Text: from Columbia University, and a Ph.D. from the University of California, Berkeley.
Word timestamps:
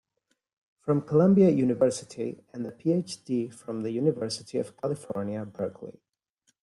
from 0.79 1.03
Columbia 1.03 1.51
University, 1.51 2.43
and 2.53 2.65
a 2.65 2.71
Ph.D. 2.71 3.49
from 3.49 3.83
the 3.83 3.91
University 3.91 4.57
of 4.57 4.75
California, 4.75 5.45
Berkeley. 5.45 5.99